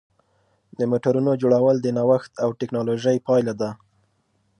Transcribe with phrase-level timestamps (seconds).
[0.77, 3.69] د موټرونو جوړول د نوښت او ټېکنالوژۍ پایله ده.